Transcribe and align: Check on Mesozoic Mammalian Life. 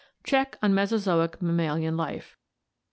Check 0.23 0.57
on 0.63 0.73
Mesozoic 0.73 1.43
Mammalian 1.43 1.95
Life. 1.95 2.35